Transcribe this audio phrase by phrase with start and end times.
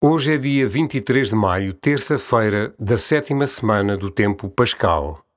[0.00, 5.27] Hoje é dia 23 de maio, terça-feira da sétima semana do tempo pascal.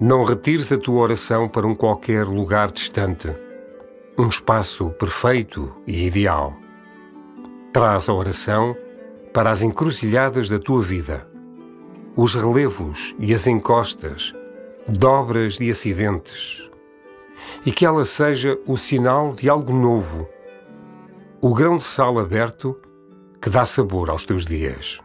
[0.00, 3.34] Não retires a tua oração para um qualquer lugar distante,
[4.16, 6.56] um espaço perfeito e ideal.
[7.72, 8.76] Traz a oração
[9.34, 11.28] para as encruzilhadas da tua vida,
[12.14, 14.32] os relevos e as encostas,
[14.86, 16.70] dobras e acidentes,
[17.66, 20.28] e que ela seja o sinal de algo novo,
[21.40, 22.80] o grão de sal aberto
[23.42, 25.00] que dá sabor aos teus dias.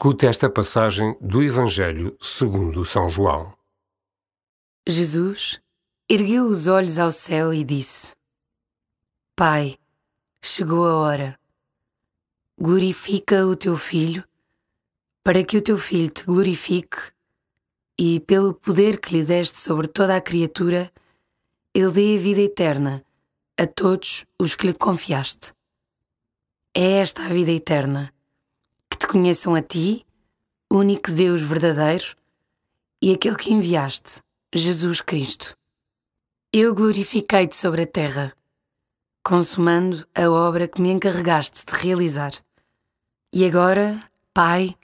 [0.00, 3.52] Escute esta passagem do Evangelho segundo São João.
[4.88, 5.60] Jesus
[6.08, 8.14] ergueu os olhos ao céu e disse:
[9.34, 9.76] Pai,
[10.40, 11.40] chegou a hora.
[12.56, 14.22] Glorifica o teu filho,
[15.24, 17.10] para que o teu filho te glorifique
[17.98, 20.92] e, pelo poder que lhe deste sobre toda a criatura,
[21.74, 23.04] ele dê a vida eterna
[23.58, 25.52] a todos os que lhe confiaste.
[26.72, 28.14] É esta a vida eterna
[29.08, 30.04] conheçam a ti,
[30.70, 32.14] único Deus verdadeiro,
[33.02, 34.20] e aquele que enviaste,
[34.54, 35.56] Jesus Cristo.
[36.52, 38.36] Eu glorifiquei-te sobre a terra,
[39.24, 42.32] consumando a obra que me encarregaste de realizar.
[43.32, 43.98] E agora,
[44.34, 44.76] Pai,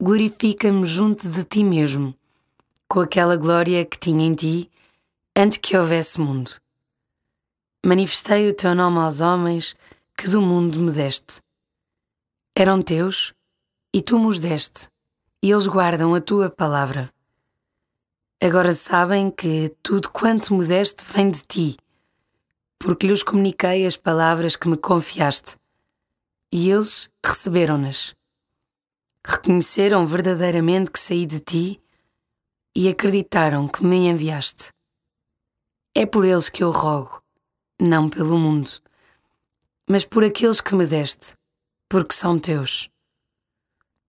[0.00, 2.14] glorifica-me junto de ti mesmo,
[2.86, 4.70] com aquela glória que tinha em ti
[5.34, 6.50] antes que houvesse mundo.
[7.84, 9.74] Manifestei o teu nome aos homens
[10.16, 11.40] que do mundo me deste
[12.58, 13.34] eram teus
[13.96, 14.88] e tu me os deste,
[15.42, 17.10] e eles guardam a tua palavra.
[18.38, 21.76] Agora sabem que tudo quanto me deste vem de ti,
[22.78, 25.56] porque lhes comuniquei as palavras que me confiaste,
[26.52, 28.14] e eles receberam-nas.
[29.26, 31.82] Reconheceram verdadeiramente que saí de ti
[32.74, 34.68] e acreditaram que me enviaste.
[35.94, 37.22] É por eles que eu rogo,
[37.80, 38.72] não pelo mundo,
[39.88, 41.32] mas por aqueles que me deste
[41.88, 42.90] porque são teus.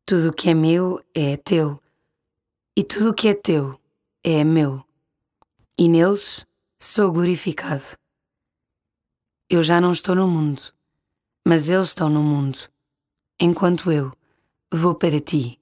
[0.09, 1.83] Tudo o que é meu é teu,
[2.77, 3.77] e tudo o que é teu
[4.23, 4.81] é meu,
[5.77, 6.47] e neles
[6.79, 7.97] sou glorificado.
[9.49, 10.61] Eu já não estou no mundo,
[11.45, 12.57] mas eles estão no mundo,
[13.37, 14.13] enquanto eu
[14.73, 15.56] vou para ti.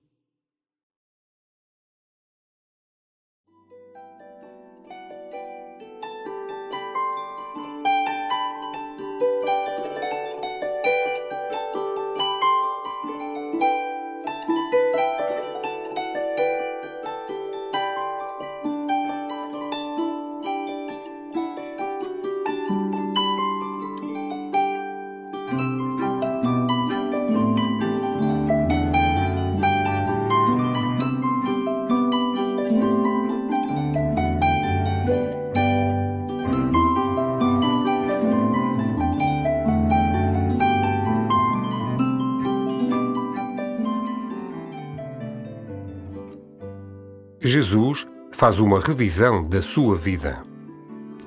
[47.45, 50.44] Jesus faz uma revisão da sua vida.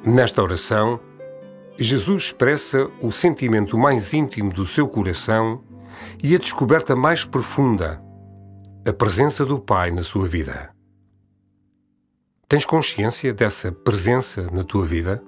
[0.04, 0.98] Nesta oração,
[1.78, 5.62] Jesus expressa o sentimento mais íntimo do seu coração
[6.20, 8.02] e a descoberta mais profunda,
[8.84, 10.74] a presença do Pai na sua vida.
[12.48, 15.22] Tens consciência dessa presença na tua vida?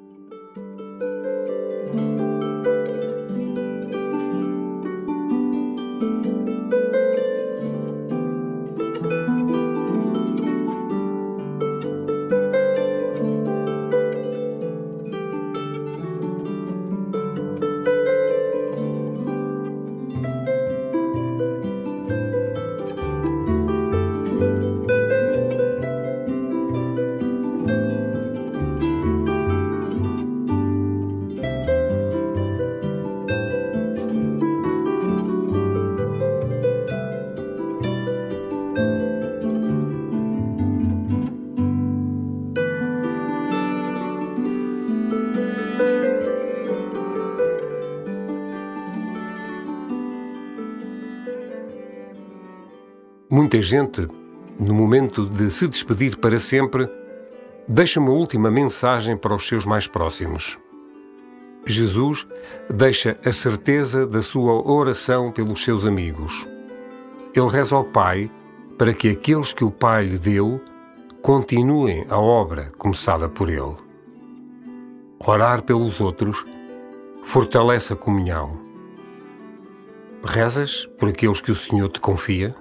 [53.33, 54.09] Muita gente,
[54.59, 56.91] no momento de se despedir para sempre,
[57.69, 60.59] deixa uma última mensagem para os seus mais próximos.
[61.65, 62.27] Jesus
[62.69, 66.45] deixa a certeza da sua oração pelos seus amigos.
[67.33, 68.29] Ele reza ao Pai
[68.77, 70.61] para que aqueles que o Pai lhe deu
[71.23, 73.77] continuem a obra começada por ele.
[75.25, 76.45] Orar pelos outros
[77.23, 78.59] fortalece a comunhão.
[80.25, 82.57] Rezas por aqueles que o Senhor te confia?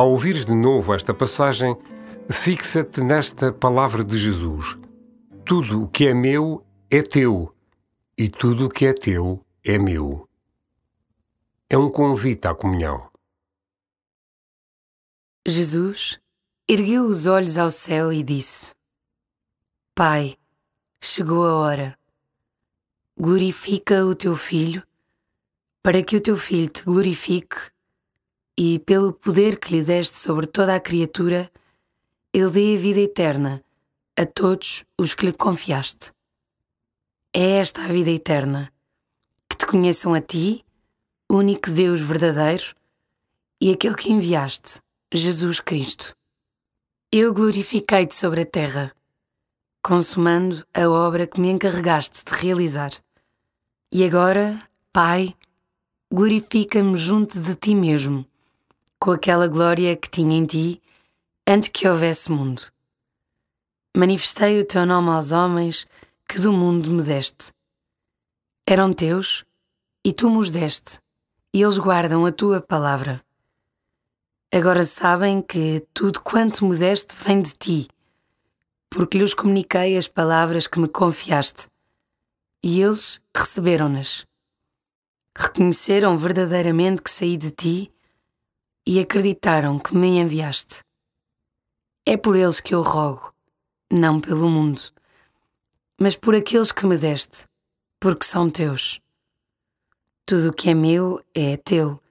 [0.00, 1.76] Ao ouvires de novo esta passagem,
[2.30, 4.78] fixa-te nesta palavra de Jesus:
[5.44, 7.54] Tudo o que é meu é teu,
[8.16, 10.26] e tudo o que é teu é meu.
[11.68, 13.10] É um convite à comunhão.
[15.46, 16.18] Jesus
[16.66, 18.74] ergueu os olhos ao céu e disse:
[19.94, 20.38] Pai,
[20.98, 21.98] chegou a hora.
[23.18, 24.82] Glorifica o teu filho,
[25.82, 27.70] para que o teu filho te glorifique
[28.56, 31.50] e, pelo poder que lhe deste sobre toda a criatura,
[32.32, 33.64] ele dê a vida eterna
[34.16, 36.12] a todos os que lhe confiaste.
[37.32, 38.72] É esta a vida eterna,
[39.48, 40.64] que te conheçam a ti,
[41.28, 42.74] único Deus verdadeiro,
[43.60, 44.80] e aquele que enviaste,
[45.12, 46.14] Jesus Cristo.
[47.10, 48.94] Eu glorifiquei-te sobre a terra,
[49.82, 52.90] consumando a obra que me encarregaste de realizar.
[53.90, 54.60] E agora,
[54.92, 55.34] Pai,
[56.12, 58.29] glorifica-me junto de ti mesmo
[59.02, 60.82] com aquela glória que tinha em ti
[61.48, 62.62] antes que houvesse mundo.
[63.96, 65.86] Manifestei o teu nome aos homens
[66.28, 67.50] que do mundo me deste.
[68.68, 69.44] Eram teus
[70.04, 70.98] e tu me deste,
[71.52, 73.24] e eles guardam a tua palavra.
[74.52, 77.88] Agora sabem que tudo quanto me deste vem de ti,
[78.90, 81.68] porque lhes comuniquei as palavras que me confiaste,
[82.62, 84.26] e eles receberam-nas.
[85.36, 87.92] Reconheceram verdadeiramente que saí de ti
[88.90, 90.80] e acreditaram que me enviaste.
[92.04, 93.32] É por eles que eu rogo,
[93.88, 94.82] não pelo mundo,
[95.96, 97.44] mas por aqueles que me deste,
[98.00, 99.00] porque são teus.
[100.26, 102.02] Tudo o que é meu é teu,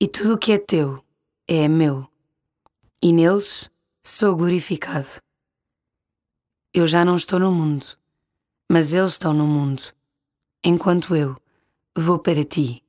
[0.00, 1.00] e tudo o que é teu
[1.46, 2.10] é meu,
[3.00, 3.70] e neles
[4.02, 5.22] sou glorificado.
[6.72, 7.86] Eu já não estou no mundo,
[8.68, 9.84] mas eles estão no mundo,
[10.64, 11.36] enquanto eu
[11.96, 12.83] vou para ti.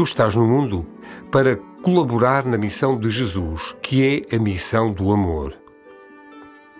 [0.00, 0.86] Tu estás no mundo
[1.30, 5.54] para colaborar na missão de Jesus, que é a missão do amor.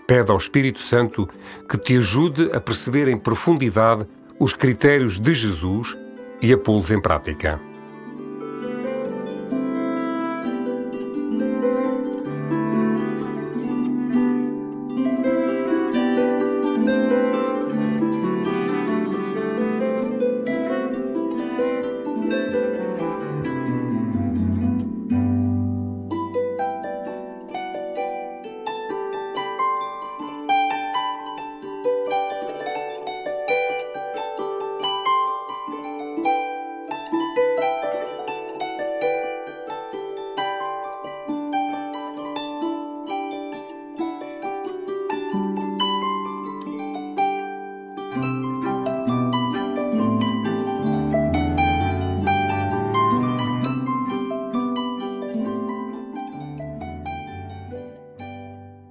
[0.07, 1.29] Pede ao Espírito Santo
[1.69, 4.07] que te ajude a perceber em profundidade
[4.39, 5.99] os critérios de Jesus
[6.41, 7.61] e a pô-los em prática.